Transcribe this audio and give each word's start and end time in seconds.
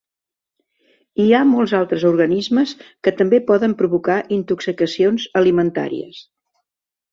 Hi 1.23 1.27
ha 1.31 1.41
molts 1.49 1.75
altres 1.79 2.05
organismes 2.11 2.73
que 3.07 3.13
també 3.21 3.41
poden 3.53 3.77
provocar 3.83 4.17
intoxicacions 4.41 5.29
alimentàries. 5.45 6.27